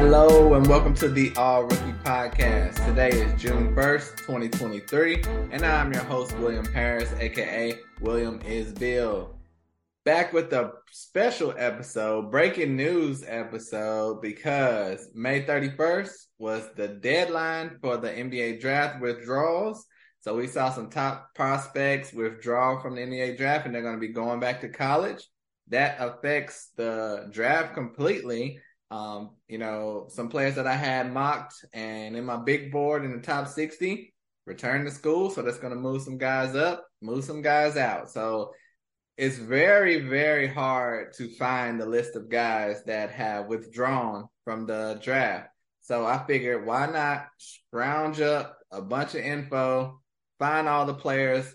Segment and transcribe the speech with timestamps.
[0.00, 2.82] Hello and welcome to the All Rookie Podcast.
[2.86, 5.22] Today is June 1st, 2023,
[5.52, 9.38] and I'm your host, William Paris, aka William is Bill.
[10.06, 17.98] Back with a special episode, breaking news episode, because May 31st was the deadline for
[17.98, 19.84] the NBA draft withdrawals.
[20.20, 24.00] So we saw some top prospects withdraw from the NBA draft and they're going to
[24.00, 25.28] be going back to college.
[25.68, 28.60] That affects the draft completely.
[28.90, 33.12] Um, you know, some players that I had mocked and in my big board in
[33.12, 34.12] the top 60
[34.46, 35.30] return to school.
[35.30, 38.10] So that's going to move some guys up, move some guys out.
[38.10, 38.52] So
[39.16, 44.98] it's very, very hard to find the list of guys that have withdrawn from the
[45.02, 45.48] draft.
[45.82, 50.00] So I figured why not scrounge up a bunch of info,
[50.38, 51.54] find all the players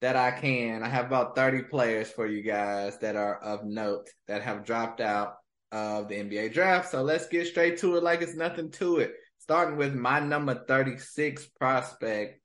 [0.00, 0.82] that I can.
[0.82, 5.00] I have about 30 players for you guys that are of note that have dropped
[5.00, 5.36] out
[5.72, 6.90] of the NBA draft.
[6.90, 9.14] So let's get straight to it like it's nothing to it.
[9.38, 12.40] Starting with my number 36 prospect,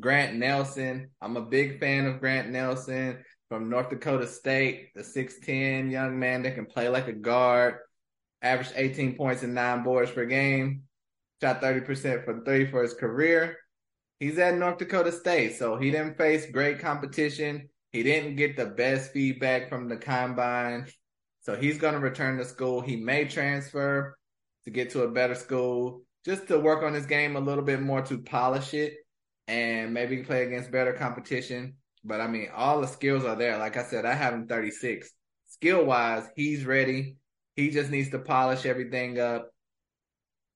[0.00, 1.10] Grant Nelson.
[1.20, 6.42] I'm a big fan of Grant Nelson from North Dakota State, the 6'10 young man
[6.42, 7.76] that can play like a guard,
[8.42, 10.82] averaged 18 points and nine boards per game,
[11.40, 13.56] shot 30% from three for his career
[14.20, 17.68] he's at North Dakota State, so he didn't face great competition.
[17.90, 20.86] He didn't get the best feedback from the combine.
[21.50, 22.80] So he's going to return to school.
[22.80, 24.16] He may transfer
[24.64, 27.82] to get to a better school just to work on his game a little bit
[27.82, 28.94] more to polish it
[29.48, 31.74] and maybe play against better competition.
[32.04, 33.58] But I mean, all the skills are there.
[33.58, 35.10] Like I said, I have him 36.
[35.48, 37.16] Skill wise, he's ready.
[37.56, 39.50] He just needs to polish everything up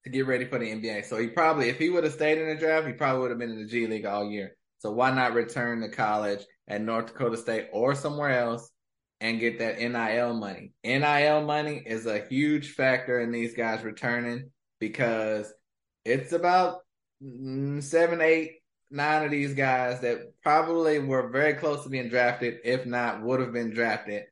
[0.04, 1.06] to get ready for the NBA.
[1.06, 3.40] So he probably, if he would have stayed in the draft, he probably would have
[3.40, 4.54] been in the G League all year.
[4.78, 8.70] So why not return to college at North Dakota State or somewhere else
[9.20, 10.72] and get that NIL money?
[10.84, 15.52] NIL money is a huge factor in these guys returning because
[16.04, 16.78] it's about
[17.22, 18.58] mm, seven, eight,
[18.90, 23.40] nine of these guys that probably were very close to being drafted, if not would
[23.40, 24.24] have been drafted.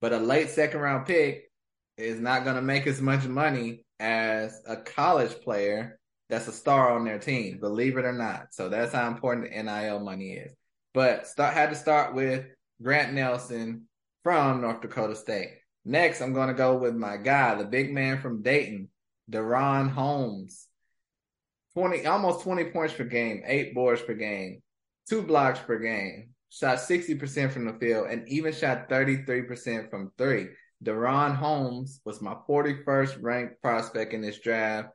[0.00, 1.50] But a late second round pick
[1.96, 5.98] is not going to make as much money as a college player
[6.28, 8.48] that's a star on their team, believe it or not.
[8.52, 10.54] So that's how important the NIL money is.
[10.92, 12.46] But start had to start with
[12.82, 13.88] Grant Nelson
[14.24, 15.50] from North Dakota State.
[15.84, 18.88] Next, I'm going to go with my guy, the big man from Dayton,
[19.30, 20.66] DaRon Holmes.
[21.74, 24.62] 20, almost 20 points per game, eight boards per game,
[25.08, 30.46] two blocks per game, shot 60% from the field, and even shot 33% from three.
[30.82, 34.88] DaRon Holmes was my 41st ranked prospect in this draft.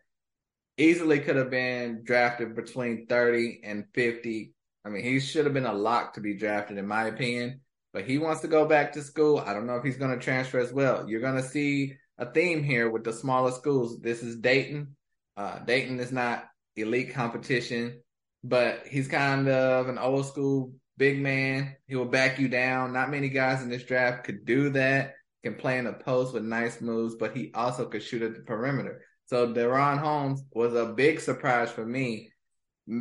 [0.78, 4.53] Easily could have been drafted between 30 and 50.
[4.85, 7.62] I mean, he should have been a lock to be drafted, in my opinion.
[7.94, 9.39] But he wants to go back to school.
[9.39, 11.09] I don't know if he's going to transfer as well.
[11.09, 14.00] You're going to see a theme here with the smaller schools.
[14.00, 14.95] This is Dayton.
[15.35, 16.45] Uh, Dayton is not
[16.75, 18.01] elite competition,
[18.44, 21.75] but he's kind of an old school big man.
[21.88, 22.94] He will back you down.
[22.94, 26.44] Not many guys in this draft could do that can play in the post with
[26.44, 29.01] nice moves, but he also could shoot at the perimeter.
[29.25, 32.31] So DaRon Holmes was a big surprise for me.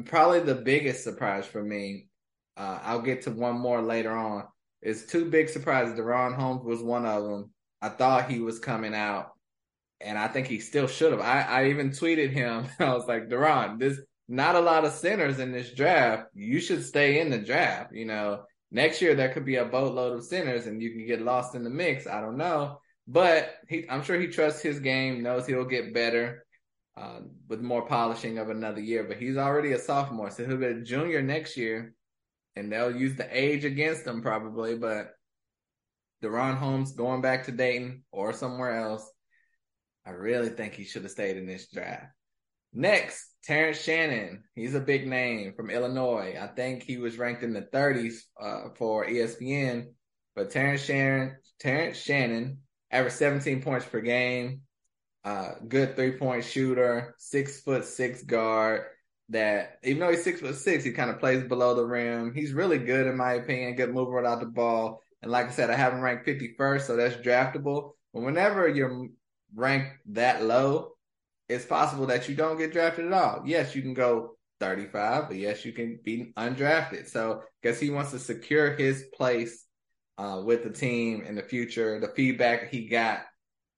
[0.05, 2.09] Probably the biggest surprise for me.
[2.57, 4.45] Uh, I'll get to one more later on.
[4.83, 5.99] It's two big surprises.
[5.99, 7.51] DaRon Holmes was one of them.
[7.81, 9.33] I thought he was coming out,
[10.01, 11.21] and I think he still should have.
[11.21, 12.67] I, I even tweeted him.
[12.79, 16.29] I was like, DaRon, there's not a lot of centers in this draft.
[16.35, 17.93] You should stay in the draft.
[17.95, 21.23] You know, Next year there could be a boatload of centers and you can get
[21.23, 22.07] lost in the mix.
[22.07, 26.45] I don't know, but he, I'm sure he trusts his game, knows he'll get better
[26.97, 29.05] uh, with more polishing of another year.
[29.05, 31.95] But he's already a sophomore, so he'll be a junior next year,
[32.59, 34.77] and they'll use the age against him probably.
[34.77, 35.13] But
[36.23, 39.09] DaRon Holmes going back to Dayton or somewhere else,
[40.07, 42.07] I really think he should have stayed in this draft.
[42.73, 44.45] Next, Terrence Shannon.
[44.55, 46.37] He's a big name from Illinois.
[46.41, 49.87] I think he was ranked in the 30s uh, for ESPN.
[50.35, 52.59] But Terrence Shannon, Terrence Shannon
[52.91, 54.63] averaged 17 points per game.
[55.25, 58.83] Uh, good three point shooter, six foot six guard.
[59.31, 62.33] That even though he's six foot six, he kind of plays below the rim.
[62.35, 63.77] He's really good in my opinion.
[63.77, 65.03] Good mover without the ball.
[65.23, 67.93] And like I said, I have him ranked 51st, so that's draftable.
[68.15, 69.09] But whenever you're
[69.55, 70.93] ranked that low,
[71.49, 73.43] it's possible that you don't get drafted at all.
[73.45, 77.09] Yes, you can go 35, but yes, you can be undrafted.
[77.09, 79.67] So, because he wants to secure his place
[80.19, 82.01] uh, with the team in the future.
[82.01, 83.21] The feedback he got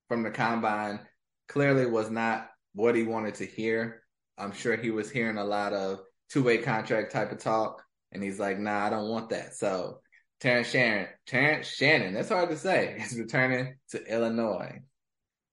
[0.09, 1.01] from the combine
[1.49, 4.03] clearly was not what he wanted to hear.
[4.39, 6.01] I'm sure he was hearing a lot of
[6.31, 7.83] two way contract type of talk,
[8.13, 10.01] and he's like, "Nah, I don't want that." So,
[10.41, 14.81] Terrence Shannon, Terrence Shannon, that's hard to say, is returning to Illinois.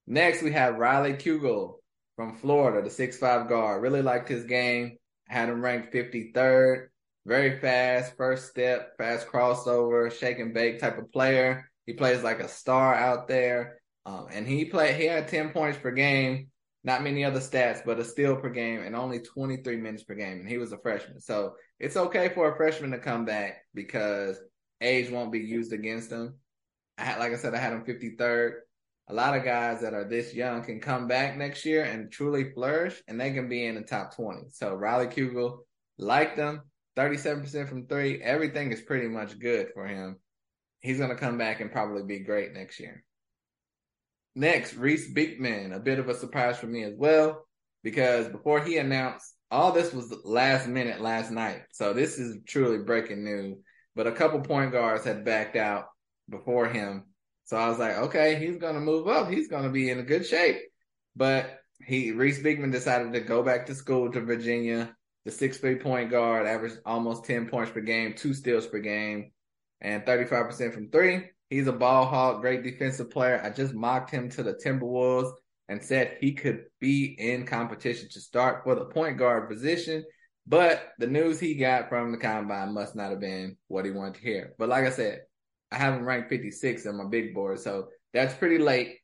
[0.08, 1.76] Next, we have Riley Kugel
[2.16, 3.82] from Florida, the six five guard.
[3.82, 4.98] Really liked his game.
[5.28, 6.88] Had him ranked 53rd.
[7.26, 11.70] Very fast, first step, fast crossover, shake and bake type of player.
[11.86, 13.82] He plays like a star out there.
[14.06, 16.48] Um, and he played, he had 10 points per game,
[16.84, 20.40] not many other stats, but a steal per game and only 23 minutes per game.
[20.40, 21.20] And he was a freshman.
[21.20, 24.40] So it's okay for a freshman to come back because
[24.82, 26.36] age won't be used against him.
[26.98, 28.52] I had, like I said, I had him 53rd.
[29.10, 32.52] A lot of guys that are this young can come back next year and truly
[32.52, 34.50] flourish, and they can be in the top 20.
[34.52, 35.60] So Riley Kugel
[35.98, 36.64] liked them,
[36.98, 38.22] 37% from three.
[38.22, 40.18] Everything is pretty much good for him.
[40.82, 43.04] He's going to come back and probably be great next year.
[44.38, 47.48] Next, Reece Beekman, a bit of a surprise for me as well,
[47.84, 51.62] because before he announced, all this was last minute last night.
[51.72, 53.58] So this is truly breaking news.
[53.96, 55.86] But a couple point guards had backed out
[56.30, 57.06] before him.
[57.46, 59.28] So I was like, okay, he's going to move up.
[59.28, 60.58] He's going to be in a good shape.
[61.16, 64.96] But he, Reece Beekman decided to go back to school to Virginia.
[65.26, 69.32] The six three point guard averaged almost 10 points per game, two steals per game,
[69.82, 71.32] and 35% from three.
[71.50, 73.42] He's a ball hawk, great defensive player.
[73.42, 75.32] I just mocked him to the Timberwolves
[75.70, 80.04] and said he could be in competition to start for the point guard position.
[80.46, 84.16] But the news he got from the combine must not have been what he wanted
[84.16, 84.54] to hear.
[84.58, 85.22] But like I said,
[85.72, 89.00] I have him ranked 56 on my big board, so that's pretty late.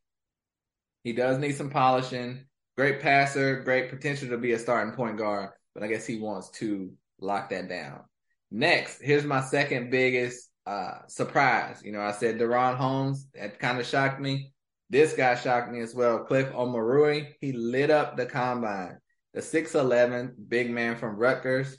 [1.03, 2.45] He does need some polishing.
[2.77, 6.49] Great passer, great potential to be a starting point guard, but I guess he wants
[6.51, 8.01] to lock that down.
[8.49, 11.81] Next, here's my second biggest uh, surprise.
[11.83, 14.53] You know, I said DaRon Holmes, that kind of shocked me.
[14.89, 16.19] This guy shocked me as well.
[16.19, 18.97] Cliff Omoruyi, he lit up the combine.
[19.33, 21.77] The 6'11 big man from Rutgers.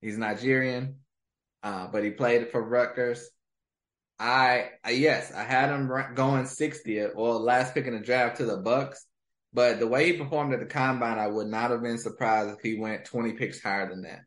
[0.00, 0.96] He's Nigerian,
[1.62, 3.28] uh, but he played for Rutgers.
[4.18, 8.44] I, I yes, I had him going 60th or last pick in the draft to
[8.44, 9.06] the Bucks.
[9.54, 12.60] But the way he performed at the combine, I would not have been surprised if
[12.62, 14.20] he went 20 picks higher than that.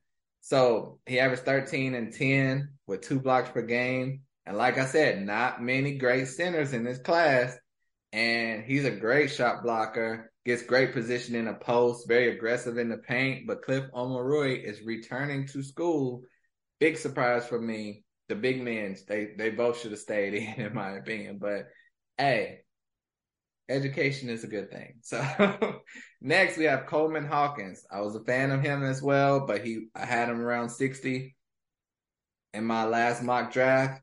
[0.46, 4.22] So he averaged 13 and 10 with two blocks per game.
[4.46, 7.58] And like I said, not many great centers in this class.
[8.14, 12.90] And he's a great shot blocker, gets great position in the post, very aggressive in
[12.90, 13.48] the paint.
[13.48, 16.22] But Cliff Omoruyi is returning to school.
[16.80, 18.04] Big surprise for me.
[18.30, 21.40] The big men, they, they both should have stayed in, in my opinion.
[21.42, 21.70] But
[22.20, 22.60] hey,
[23.70, 24.96] education is a good thing.
[25.04, 25.82] So
[26.22, 27.86] next we have Coleman Hawkins.
[27.92, 31.36] I was a fan of him as well, but he I had him around 60
[32.54, 34.02] in my last mock draft.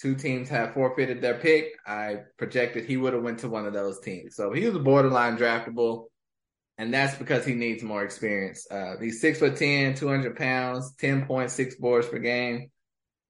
[0.00, 1.72] Two teams have forfeited their pick.
[1.86, 4.34] I projected he would have went to one of those teams.
[4.34, 6.06] So he was borderline draftable.
[6.78, 8.66] And that's because he needs more experience.
[8.70, 12.70] Uh, he's six foot 10, 200 pounds, 10.6 boards per game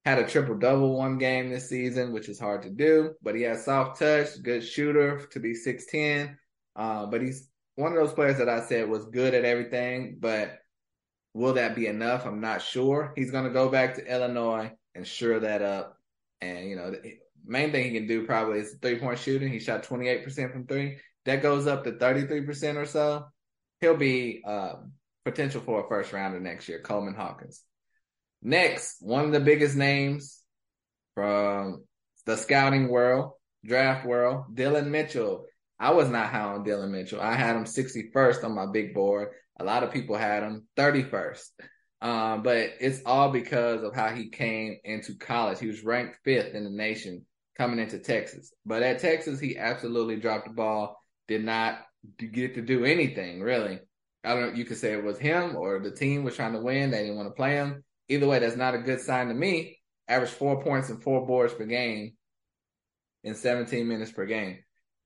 [0.05, 3.43] had a triple double one game this season, which is hard to do, but he
[3.43, 6.37] has soft touch, good shooter to be 6'10.
[6.75, 10.59] Uh, but he's one of those players that I said was good at everything, but
[11.35, 12.27] will that be enough?
[12.27, 13.13] I'm not sure.
[13.17, 15.97] He's going to go back to Illinois and sure that up.
[16.41, 19.53] And, you know, the main thing he can do probably is three point shooting.
[19.53, 20.99] He shot 28% from three.
[21.27, 23.27] That goes up to 33% or so.
[23.81, 24.75] He'll be uh,
[25.25, 27.63] potential for a first rounder next year, Coleman Hawkins.
[28.43, 30.41] Next, one of the biggest names
[31.15, 31.85] from
[32.27, 33.33] the scouting world,
[33.65, 35.47] draft world, Dillon Mitchell.
[35.79, 37.21] I was not high on Dillon Mitchell.
[37.21, 39.29] I had him 61st on my big board.
[39.59, 41.45] A lot of people had him 31st.
[42.03, 45.59] Um, but it's all because of how he came into college.
[45.59, 47.27] He was ranked fifth in the nation
[47.59, 48.55] coming into Texas.
[48.65, 50.97] But at Texas, he absolutely dropped the ball,
[51.29, 51.81] did not
[52.17, 53.81] get to do anything really.
[54.25, 56.61] I don't know, you could say it was him or the team was trying to
[56.61, 56.91] win.
[56.91, 57.85] They didn't want to play him.
[58.11, 59.79] Either way, that's not a good sign to me.
[60.09, 62.15] Average four points and four boards per game
[63.23, 64.59] in 17 minutes per game.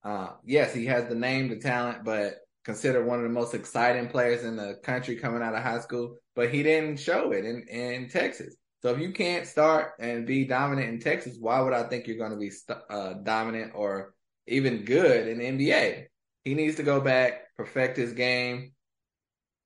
[0.03, 4.09] Uh, yes, he has the name, the talent, but considered one of the most exciting
[4.09, 6.17] players in the country coming out of high school.
[6.35, 8.57] But he didn't show it in, in Texas.
[8.81, 12.17] So if you can't start and be dominant in Texas, why would I think you're
[12.17, 14.15] going to be st- uh, dominant or
[14.47, 16.07] even good in the NBA?
[16.43, 18.74] He needs to go back, perfect his game,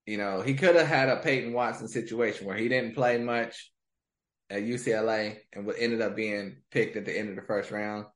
[0.09, 3.71] you know, he could have had a Peyton Watson situation where he didn't play much
[4.49, 8.07] at UCLA and ended up being picked at the end of the first round.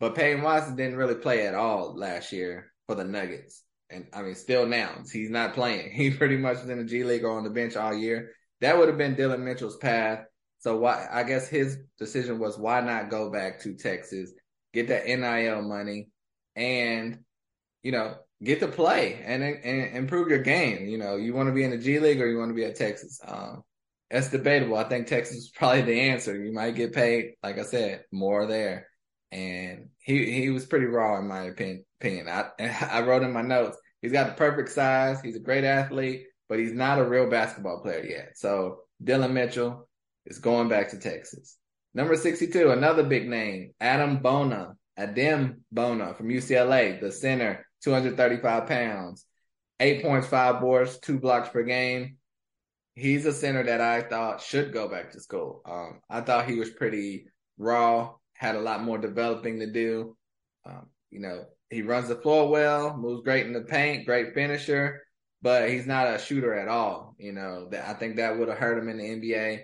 [0.00, 3.62] But Peyton Watson didn't really play at all last year for the Nuggets.
[3.90, 5.90] And I mean, still now, he's not playing.
[5.94, 8.30] He pretty much was in the G League or on the bench all year.
[8.62, 10.24] That would have been Dillon Mitchell's path.
[10.60, 14.32] So why, I guess his decision was why not go back to Texas,
[14.72, 16.08] get that NIL money
[16.56, 17.18] and,
[17.82, 20.86] you know, get to play and, and improve your game.
[20.88, 22.64] You know, you want to be in the G League or you want to be
[22.64, 23.20] at Texas.
[23.26, 23.62] Um,
[24.10, 24.76] that's debatable.
[24.76, 26.42] I think Texas is probably the answer.
[26.42, 28.88] You might get paid, like I said, more there.
[29.32, 31.84] And he he was pretty raw in my opinion.
[32.28, 33.76] I I wrote in my notes.
[34.00, 35.20] he's got the perfect size.
[35.20, 38.32] He's a great athlete, but he's not a real basketball player yet.
[38.36, 39.88] So Dillon Mitchell
[40.26, 41.56] is going back to Texas.
[41.94, 49.26] Number 62, another big name, Adam Bona, Adem Bona from UCLA, the center, 235 pounds,
[49.80, 52.16] eight points, five boards, two blocks per game.
[52.94, 55.60] He's a center that I thought should go back to school.
[55.66, 57.26] Um, I thought he was pretty
[57.58, 60.16] raw, had a lot more developing to do.
[60.64, 65.02] Um, you know, he runs the floor well, moves great in the paint, great finisher,
[65.42, 67.14] but he's not a shooter at all.
[67.18, 69.62] You know, that I think that would have hurt him in the NBA.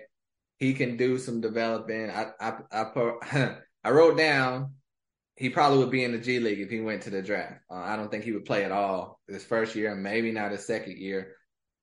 [0.59, 2.11] He can do some developing.
[2.11, 4.75] I I I, I wrote down
[5.35, 7.61] he probably would be in the G League if he went to the draft.
[7.69, 10.65] Uh, I don't think he would play at all his first year, maybe not his
[10.65, 11.35] second year.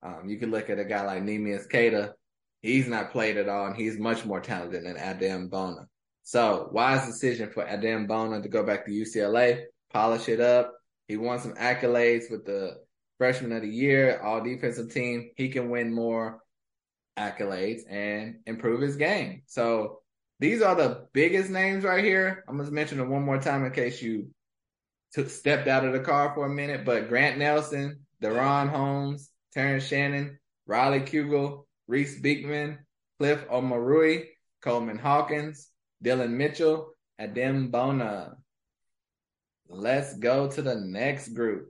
[0.02, 2.14] Um, you can look at a guy like Neemias Queta.
[2.62, 5.86] He's not played at all, and he's much more talented than Adam Bona.
[6.22, 10.72] So, wise decision for Adam Bona to go back to UCLA, polish it up.
[11.08, 12.76] He won some accolades with the
[13.18, 15.30] freshman of the year, all defensive team.
[15.36, 16.40] He can win more
[17.18, 19.42] accolades and improve his game.
[19.46, 19.99] So,
[20.40, 22.44] these are the biggest names right here.
[22.48, 24.30] I'm gonna mention them one more time in case you
[25.12, 26.84] took stepped out of the car for a minute.
[26.84, 32.78] But Grant Nelson, DaRon Holmes, Terrence Shannon, Riley Kugel, Reece Beekman,
[33.18, 34.28] Cliff Omoruyi,
[34.62, 35.68] Coleman Hawkins,
[36.02, 38.36] Dillon Mitchell, Adem Bona.
[39.68, 41.68] Let's go to the next group.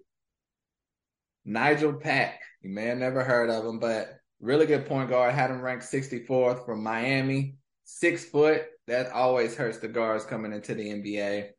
[1.44, 2.40] Nigel Pack.
[2.62, 5.34] You may have never heard of him, but really good point guard.
[5.34, 7.56] Had him ranked 64th from Miami
[7.90, 8.62] six foot.
[8.86, 11.50] That always hurts the guards coming into the NBA.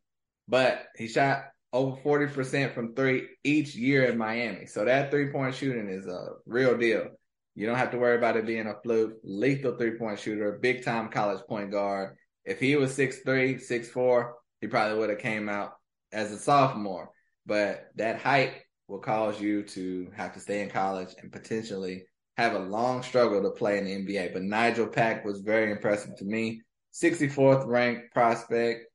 [0.48, 4.66] But he shot over 40% from three each year in Miami.
[4.66, 7.08] So that three point shooting is a real deal.
[7.54, 9.14] You don't have to worry about it being a fluke.
[9.22, 12.16] Lethal three point shooter, big time college point guard.
[12.44, 15.72] If he was six three, six four, he probably would have came out
[16.12, 17.10] as a sophomore.
[17.46, 18.54] But that height
[18.88, 22.04] will cause you to have to stay in college and potentially
[22.36, 24.32] have a long struggle to play in the NBA.
[24.32, 26.62] But Nigel Pack was very impressive to me.
[26.94, 28.86] 64th ranked prospect,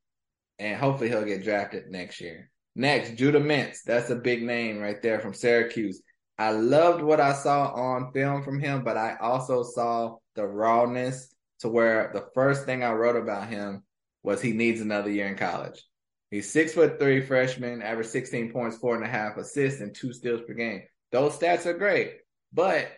[0.59, 2.49] and hopefully he'll get drafted next year.
[2.75, 3.79] Next, Judah Mintz.
[3.85, 6.01] That's a big name right there from Syracuse.
[6.37, 11.33] I loved what I saw on film from him, but I also saw the rawness
[11.61, 13.83] to where the first thing I wrote about him
[14.21, 15.83] was he needs another year in college.
[16.29, 20.13] He's six foot three freshman, average 16 points, four and a half assists, and two
[20.13, 20.83] steals per game.
[21.11, 22.17] Those stats are great,
[22.53, 22.91] but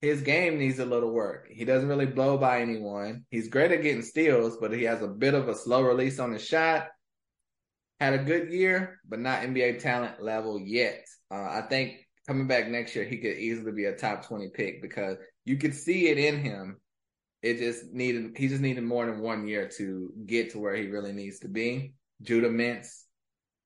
[0.00, 1.48] his game needs a little work.
[1.50, 3.24] He doesn't really blow by anyone.
[3.30, 6.32] He's great at getting steals, but he has a bit of a slow release on
[6.32, 6.88] his shot.
[7.98, 11.06] Had a good year, but not NBA talent level yet.
[11.30, 14.82] Uh, I think coming back next year, he could easily be a top 20 pick
[14.82, 16.76] because you could see it in him.
[17.42, 20.88] It just needed, he just needed more than one year to get to where he
[20.88, 21.94] really needs to be.
[22.20, 23.04] Judah Mintz,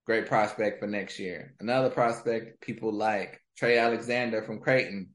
[0.06, 1.54] great prospect for next year.
[1.58, 5.10] Another prospect people like Trey Alexander from Creighton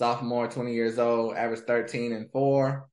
[0.00, 2.88] sophomore, 20 years old, average 13 and four,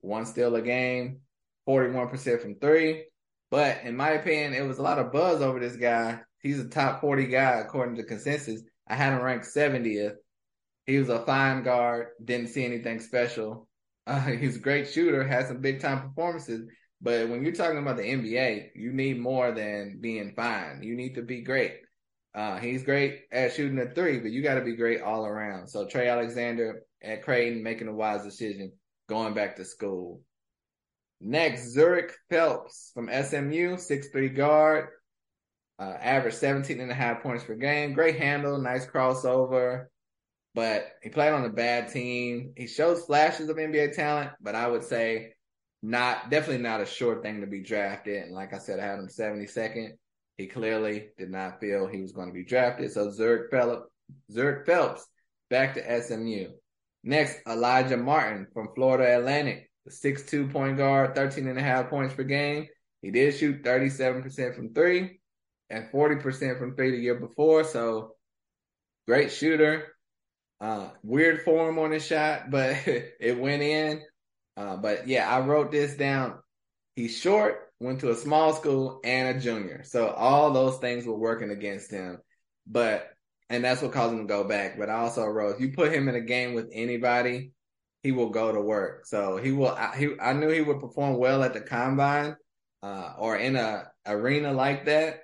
[0.00, 1.20] one steal a game,
[1.68, 3.04] 41% from three.
[3.52, 6.18] But in my opinion, it was a lot of buzz over this guy.
[6.40, 8.62] He's a top 40 guy according to consensus.
[8.88, 10.16] I had him ranked 70th.
[10.86, 13.68] He was a fine guard, didn't see anything special.
[14.08, 16.68] Uh, he's a great shooter, had some big time performances.
[17.00, 20.82] But when you're talking about the NBA, you need more than being fine.
[20.82, 21.76] You need to be great.
[22.34, 25.66] Uh, he's great at shooting a three, but you got to be great all around.
[25.66, 28.72] So Trey Alexander at Creighton making a wise decision,
[29.08, 30.22] going back to school.
[31.20, 34.88] Next, Zhuric Phelps from SMU, six three guard,
[35.78, 37.94] uh, average 17 and a half points per game.
[37.94, 39.86] Great handle, nice crossover,
[40.54, 42.52] but he played on a bad team.
[42.56, 45.34] He shows flashes of NBA talent, but I would say
[45.82, 48.24] not, definitely not a sure thing to be drafted.
[48.24, 49.92] And like I said, I had him 72nd.
[50.40, 52.90] He clearly did not feel he was going to be drafted.
[52.92, 55.06] So Zhuric Phelps,
[55.50, 56.46] back to SMU.
[57.04, 62.14] Next, Alijah Martin from Florida Atlantic, the 6'2 point guard, 13 and a half points
[62.14, 62.68] per game.
[63.02, 65.20] He did shoot 37% from three
[65.68, 67.62] and 40% from three the year before.
[67.64, 68.14] So
[69.06, 69.88] great shooter.
[70.58, 74.00] Uh, weird form on his shot, but it went in.
[74.56, 76.38] Uh, but yeah, I wrote this down.
[76.96, 79.82] He's short, went to a small school and a junior.
[79.84, 82.18] So all those things were working against him.
[82.66, 83.10] But
[83.48, 84.78] and that's what caused him to go back.
[84.78, 87.52] But I also wrote, if you put him in a game with anybody,
[88.02, 89.06] he will go to work.
[89.06, 89.76] So he will.
[89.96, 92.36] He I knew he would perform well at the combine,
[92.82, 95.20] uh, or in a arena like that,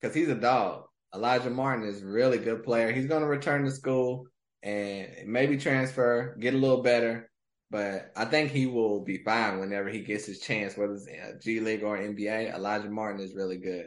[0.00, 0.84] because he's a dog.
[1.14, 2.92] Alijah Martin is a really good player.
[2.92, 4.26] He's going to return to school
[4.62, 7.30] and maybe transfer, get a little better.
[7.70, 11.60] But I think he will be fine whenever he gets his chance, whether it's G
[11.60, 12.54] League or NBA.
[12.54, 13.86] Alijah Martin is really good.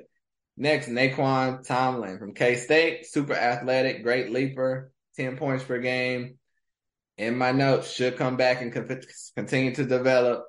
[0.58, 6.38] Next, Nae'Qwan Tomlin from K State, super athletic, great leaper, 10 points per game.
[7.18, 8.74] In my notes, should come back and
[9.36, 10.44] continue to develop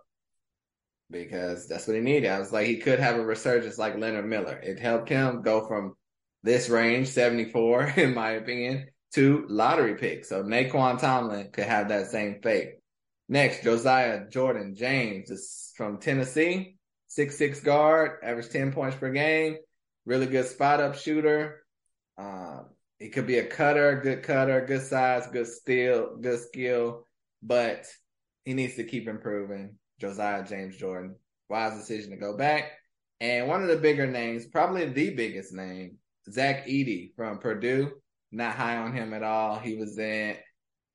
[1.10, 2.30] because that's what he needed.
[2.30, 4.56] I was like, he could have a resurgence like Leonard Miller.
[4.56, 5.94] It helped him go from
[6.42, 10.24] this range, 74, in my opinion, to lottery pick.
[10.24, 12.79] So Nae'Qwan Tomlin could have that same fate.
[13.30, 16.74] Next, Josiah Jordan James is from Tennessee,
[17.06, 19.56] six six guard, average 10 points per game,
[20.04, 21.64] really good spot up shooter.
[22.18, 22.62] Uh,
[22.98, 27.06] he could be a cutter, good cutter, good size, good steal, good skill,
[27.40, 27.86] but
[28.44, 29.76] he needs to keep improving.
[30.00, 31.14] Josiah James Jordan,
[31.48, 32.72] wise decision to go back.
[33.20, 37.92] And one of the bigger names, probably the biggest name, Zach Edey from Purdue.
[38.32, 39.60] Not high on him at all.
[39.60, 40.36] He was in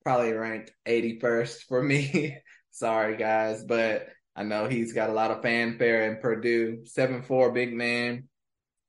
[0.06, 2.38] probably ranked 81st for me.
[2.72, 6.84] Sorry, guys, but I know he's got a lot of fanfare in Purdue.
[6.84, 8.28] 7'4 big man,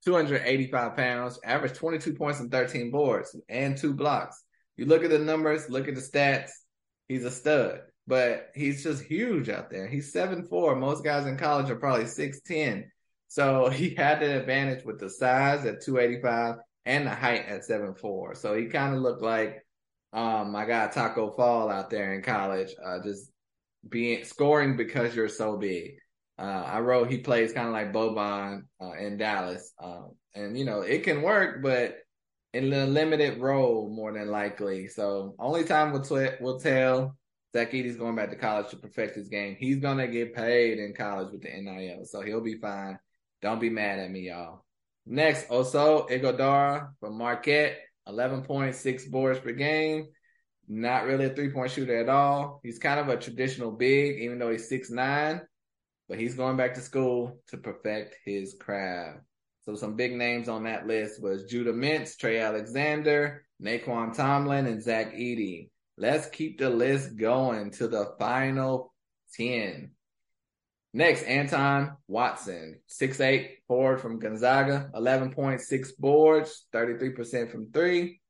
[0.05, 4.43] 285 pounds, average 22 points and 13 boards and two blocks.
[4.77, 6.51] You look at the numbers, look at the stats,
[7.09, 9.87] he's a stud, but he's just huge out there.
[9.87, 10.79] He's 7'4.
[10.79, 12.85] Most guys in college are probably 6'10.
[13.29, 18.37] So he had the advantage with the size at 285 and the height at 7'4.
[18.37, 19.66] So he kind of looked like
[20.17, 23.31] um, my guy Tacko Fall out there in college, uh, just
[23.87, 25.99] being scoring because you're so big.
[26.39, 30.65] Uh, I wrote he plays kind of like Boban uh, in Dallas, um, and you
[30.65, 31.99] know it can work, but
[32.55, 34.89] in a limited role more than likely.
[34.89, 37.17] So only time will t- will tell.
[37.55, 39.57] Zach Edey's going back to college to perfect his game.
[39.59, 42.99] He's gonna get paid in college with the NIL, so he'll be fine.
[43.43, 44.65] Don't be mad at me, y'all.
[45.05, 47.86] Next, Oso Ighodaro from Marquette.
[48.09, 50.07] 11.6 boards per game.
[50.69, 52.61] Not really a three point shooter at all.
[52.63, 55.41] He's kind of a traditional big, even though he's six nine,
[56.09, 59.21] but he's going back to school to perfect his craft.
[59.63, 64.83] So some big names on that list was Judah Mintz, Trey Alexander, Nae'Qwan Tomlin, and
[64.83, 65.71] Zach Edey.
[65.99, 68.93] Let's keep the list going to the final
[69.35, 69.91] 10.
[70.97, 78.23] Next, Anton Watson, six eight forward from Gonzaga, 11.6 boards, 33% from three.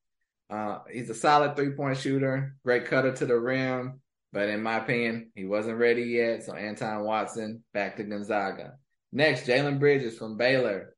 [0.51, 4.01] Uh, he's a solid three point shooter, great cutter to the rim,
[4.33, 6.43] but in my opinion, he wasn't ready yet.
[6.43, 8.73] So Anton Watson back to Gonzaga.
[9.13, 10.97] Next, Jalen Bridges from Baylor,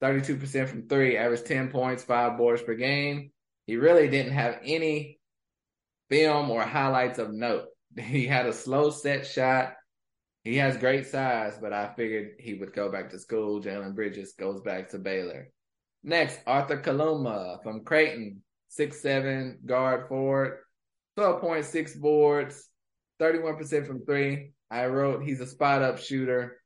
[0.00, 3.32] 32% from three, averaged 10 points, five boards per game.
[3.66, 5.18] He really didn't have any
[6.08, 7.64] film or highlights of note.
[7.98, 9.74] He had a slow set shot
[10.44, 13.60] he has great size, but I figured he would go back to school.
[13.60, 15.48] Jalen Bridges goes back to Baylor.
[16.02, 20.60] Next, Arthur Kaluma from Creighton, six seven guard forward,
[21.18, 22.68] 12.6 boards,
[23.20, 24.52] 31% from three.
[24.70, 26.62] I wrote he's a spot up shooter,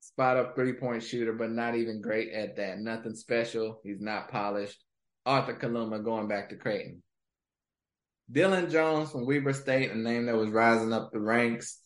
[0.00, 2.80] spot up three point shooter, but not even great at that.
[2.80, 3.80] Nothing special.
[3.84, 4.82] He's not polished.
[5.24, 7.02] Arthur Kaluma going back to Creighton.
[8.30, 11.78] Dillon Jones from Weber State, a name that was rising up the ranks.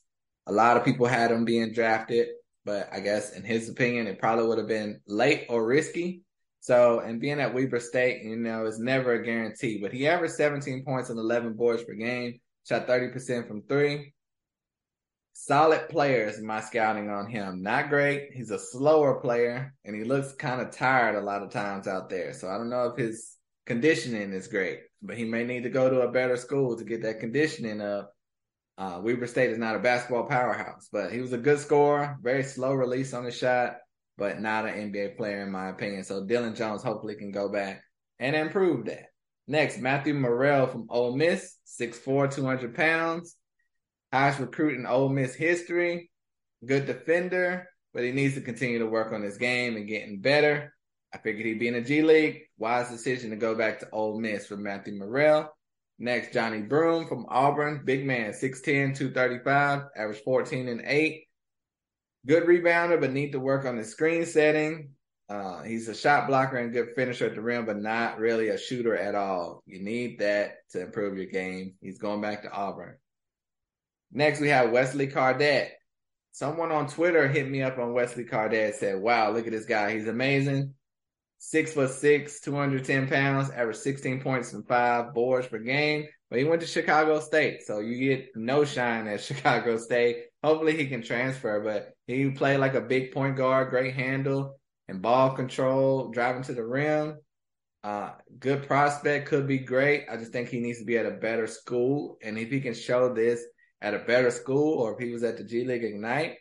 [0.46, 2.28] A lot of people had him being drafted,
[2.64, 6.22] but I guess in his opinion, it probably would have been late or risky.
[6.61, 9.78] So, and being at Weber State, you know, is never a guarantee.
[9.80, 14.12] But he averaged 17 points and 11 boards per game, shot 30% from three.
[15.32, 17.62] Solid player players, my scouting on him.
[17.62, 18.30] Not great.
[18.32, 22.09] He's a slower player, and he looks kind of tired a lot of times out
[22.09, 22.32] there.
[22.32, 25.90] So I don't know if his conditioning is great, but he may need to go
[25.90, 28.15] to a better school to get that conditioning up
[28.78, 32.42] uh, Weber State is not a basketball powerhouse, but he was a good scorer, very
[32.42, 33.76] slow release on the shot,
[34.18, 36.04] but not an NBA player in my opinion.
[36.04, 37.82] So Dillon Jones hopefully can go back
[38.18, 39.06] and improve that.
[39.48, 43.36] Next, Matthew Murrell from Ole Miss, 6'4", 200 pounds.
[44.12, 46.10] Highest recruit in Ole Miss history.
[46.64, 50.74] Good defender, but he needs to continue to work on his game and getting better.
[51.14, 52.42] I figured he'd be in the G League.
[52.58, 55.55] Wise decision to go back to Ole Miss for Matthew Murrell.
[55.98, 57.82] Next, Johni Broome from Auburn.
[57.85, 61.24] Big man, 6'10, 235, average 14 and 8.
[62.26, 64.90] Good rebounder, but need to work on his screen setting.
[65.28, 68.59] Uh, he's a shot blocker and good finisher at the rim, but not really a
[68.59, 69.62] shooter at all.
[69.66, 71.74] You need that to improve your game.
[71.80, 72.96] He's going back to Auburn.
[74.12, 75.72] Next, we have Wesley Cardet.
[76.32, 79.94] Someone on Twitter hit me up on Wesley Cardet said, Wow, look at this guy.
[79.94, 80.74] He's amazing
[81.38, 86.07] six foot six, 210 pounds, averaged 16 points and five boards per game.
[86.31, 90.25] But he went to Chicago State, so you get no shine at Chicago State.
[90.42, 95.03] Hopefully he can transfer, but he played like a big point guard, great handle and
[95.03, 97.16] ball control, driving to the rim.
[97.83, 100.07] Uh, good prospect, could be great.
[100.11, 102.18] I just think he needs to be at a better school.
[102.22, 103.44] And if he can show this
[103.81, 106.37] at a better school, or if he was at the G League Ignite,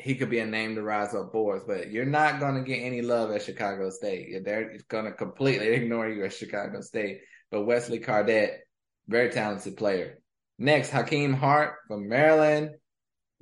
[0.00, 2.82] he could be a name to rise up boards, but you're not going to get
[2.82, 4.44] any love at Chicago State.
[4.44, 7.20] They're going to completely ignore you at Chicago State.
[7.50, 8.60] But Wesley Cardet,
[9.08, 10.18] very talented player.
[10.58, 12.70] Next, Hakim Hart from Maryland.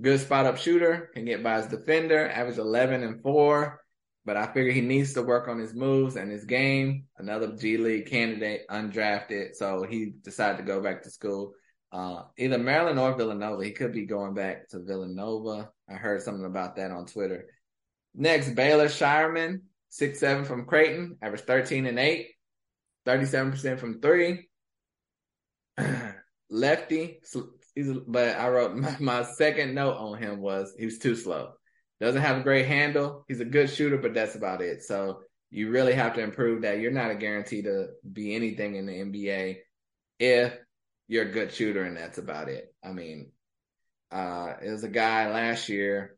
[0.01, 3.81] Good spot up shooter, can get by his defender, average 11 and 4.
[4.27, 7.05] But I figure he needs to work on his moves and his game.
[7.17, 9.55] Another G League candidate, undrafted.
[9.55, 11.53] So he decided to go back to school.
[11.93, 13.65] Uh, either Maryland or Villanova.
[13.65, 15.71] He could be going back to Villanova.
[15.89, 17.47] I heard something about that on Twitter.
[18.15, 22.29] Next, Baylor Scheierman, six seven from Creighton, average 13 and 8,
[23.07, 24.49] 37% from three.
[26.51, 27.21] Lefty,
[28.07, 31.53] but I wrote my, my second note on him was he was too slow.
[32.01, 33.25] Doesn't have a great handle.
[33.27, 34.83] He's a good shooter, but that's about it.
[34.83, 35.21] So
[35.51, 36.79] you really have to improve that.
[36.79, 39.57] You're not a guarantee to be anything in the NBA
[40.19, 40.55] if
[41.09, 42.75] you're a good shooter, and that's about it.
[42.85, 43.31] I mean,
[44.17, 46.17] uh, it was a guy last year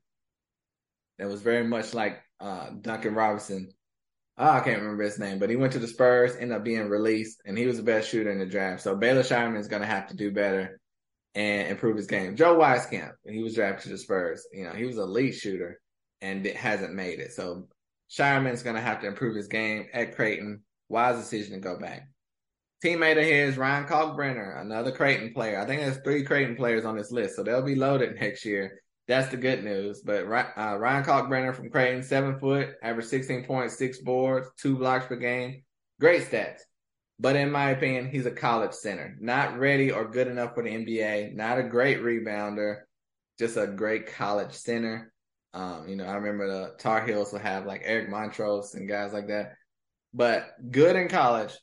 [1.19, 3.73] that was very much like uh, Duncan Robinson.
[4.37, 6.89] Oh, I can't remember his name, but he went to the Spurs, ended up being
[6.89, 8.83] released, and he was the best shooter in the draft.
[8.83, 10.79] So Baylor Scheierman is going to have to do better
[11.35, 12.37] and improve his game.
[12.37, 14.47] Joe Wieskamp, he was drafted to the Spurs.
[14.53, 15.81] You know, he was a lead shooter
[16.21, 17.33] and it hasn't made it.
[17.33, 17.67] So
[18.09, 20.63] Scheierman's going to have to improve his game at Creighton.
[20.89, 22.09] Wise decision to go back.
[22.85, 25.61] Teammate of his, Ryan Kalkbrenner, another Creighton player.
[25.61, 28.81] I think there's three Creighton players on this list, so they'll be loaded next year.
[29.09, 30.03] That's the good news.
[30.03, 35.63] But uh, Ryan Kalkbrenner from Creighton, seven foot, average 16.6 boards, two blocks per game.
[35.99, 36.61] Great stats.
[37.19, 39.17] But in my opinion, he's a college center.
[39.19, 41.35] Not ready or good enough for the NBA.
[41.35, 42.83] Not a great rebounder.
[43.39, 45.13] Just a great college center.
[45.53, 49.13] Um, you know, I remember the Tar Heels will have like Eric Montross and guys
[49.13, 49.55] like that.
[50.15, 51.57] But good in college.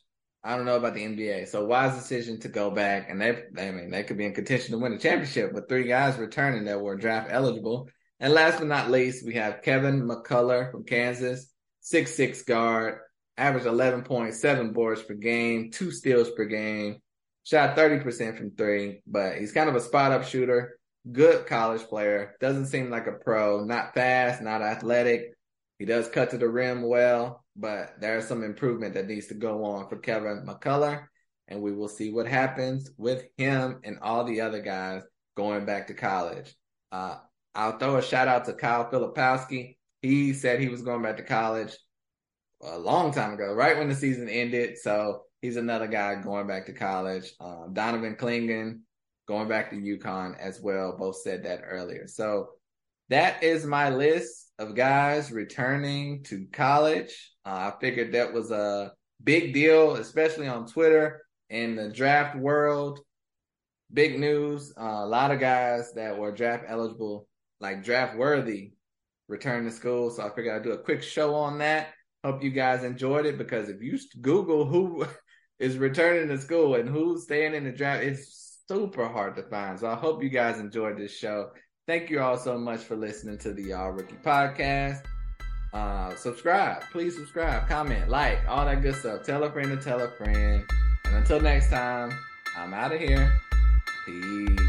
[0.46, 1.48] I don't know about the NBA.
[1.48, 3.10] So wise decision to go back.
[3.10, 5.88] And they, I mean, they could be in contention to win a championship with three
[5.88, 7.88] guys returning that were draft eligible.
[8.20, 13.00] And last but not least, we have Kevin McCullar from Kansas, six six guard,
[13.36, 17.00] averaged 11.7 boards per game, two steals per game,
[17.44, 20.78] shot 30% from three, but he's kind of a spot up shooter,
[21.10, 25.32] good college player, doesn't seem like a pro, not fast, not athletic.
[25.78, 29.64] He does cut to the rim well, but there's some improvement that needs to go
[29.64, 31.06] on for Kevin McCullar,
[31.48, 35.02] and we will see what happens with him and all the other guys
[35.36, 36.54] going back to college.
[36.92, 37.16] Uh,
[37.54, 39.76] I'll throw a shout out to Kyle Filipowski.
[40.02, 41.76] He said he was going back to college
[42.62, 44.78] a long time ago, right when the season ended.
[44.78, 47.32] So he's another guy going back to college.
[47.40, 48.80] Um, Donovan Clingan
[49.26, 50.96] going back to UConn as well.
[50.98, 52.06] Both said that earlier.
[52.06, 52.50] So
[53.08, 57.32] that is my list of guys returning to college.
[57.46, 62.98] Uh, I figured that was a big deal, especially on Twitter in the draft world.
[63.92, 64.72] Big news.
[64.76, 67.28] Uh, a lot of guys that were draft eligible,
[67.60, 68.72] like draft worthy,
[69.28, 70.10] returned to school.
[70.10, 71.90] So I figured I'd do a quick show on that.
[72.24, 75.06] Hope you guys enjoyed it because if you Google who
[75.60, 79.78] is returning to school and who's staying in the draft, it's super hard to find.
[79.78, 81.50] So I hope you guys enjoyed this show.
[81.86, 85.04] Thank you all so much for listening to the Y'all Rookie Podcast.
[85.72, 89.22] Uh, subscribe, please subscribe, comment, like, all that good stuff.
[89.22, 90.64] Tell a friend to tell a friend.
[91.04, 92.12] And until next time,
[92.56, 93.38] I'm out of here.
[94.04, 94.65] Peace.